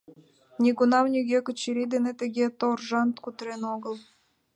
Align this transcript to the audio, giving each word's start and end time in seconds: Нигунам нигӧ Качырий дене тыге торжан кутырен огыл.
Нигунам 0.61 1.05
нигӧ 1.13 1.39
Качырий 1.45 1.89
дене 1.93 2.11
тыге 2.19 2.45
торжан 2.59 3.09
кутырен 3.23 3.61
огыл. 3.73 3.95